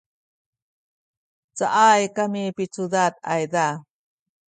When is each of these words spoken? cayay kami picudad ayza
cayay 1.57 2.03
kami 2.15 2.43
picudad 2.57 3.13
ayza 3.33 3.65